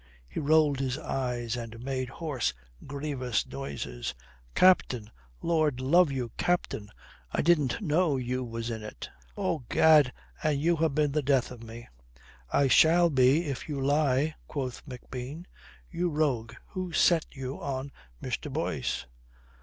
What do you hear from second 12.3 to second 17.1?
"I shall be if you lie," quoth McBean. "You rogue, who